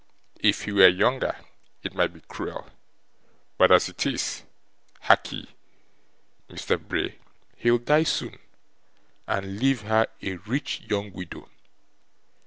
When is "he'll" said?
7.57-7.77